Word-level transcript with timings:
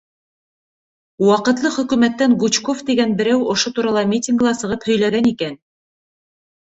Ваҡытлы 1.25 1.71
хөкүмәттән 1.75 2.33
Гучков 2.43 2.81
тигән 2.89 3.13
берәү 3.21 3.45
ошо 3.57 3.75
турала 3.81 4.03
митингыла 4.15 4.55
сығып 4.63 4.89
һөйләгән 4.93 5.31
икән. 5.37 5.59